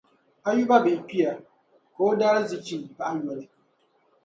Ayuba 0.49 0.75
bihi 0.83 0.99
kpiya, 1.05 1.33
ka 1.93 2.01
o 2.09 2.11
daarzichi 2.19 2.77
bahi 2.97 3.17
yoli. 3.25 3.45